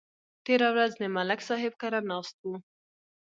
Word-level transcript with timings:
تېره 0.45 0.67
ورځ 0.73 0.91
د 0.97 1.03
ملک 1.15 1.39
صاحب 1.49 1.73
کره 1.81 1.99
ناست 2.11 2.35
وو 2.41 2.53